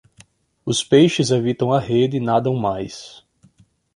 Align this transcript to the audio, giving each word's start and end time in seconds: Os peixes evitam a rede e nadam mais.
Os 0.65 0.83
peixes 0.83 1.29
evitam 1.29 1.71
a 1.71 1.79
rede 1.79 2.17
e 2.17 2.19
nadam 2.19 2.55
mais. 2.55 3.23